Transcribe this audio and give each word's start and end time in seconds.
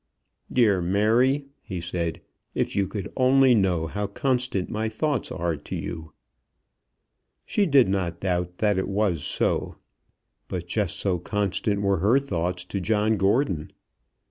"Dear 0.51 0.81
Mary," 0.81 1.45
he 1.61 1.79
said, 1.79 2.21
"if 2.55 2.75
you 2.75 2.87
could 2.87 3.13
only 3.15 3.53
know 3.53 3.85
how 3.85 4.07
constant 4.07 4.67
my 4.67 4.89
thoughts 4.89 5.31
are 5.31 5.55
to 5.55 5.75
you." 5.75 6.11
She 7.45 7.67
did 7.67 7.87
not 7.87 8.19
doubt 8.21 8.57
that 8.57 8.79
it 8.79 8.87
was 8.87 9.23
so; 9.23 9.75
but 10.47 10.65
just 10.65 10.97
so 10.99 11.19
constant 11.19 11.83
were 11.83 11.97
her 11.99 12.17
thoughts 12.17 12.65
to 12.65 12.81
John 12.81 13.15
Gordon. 13.15 13.73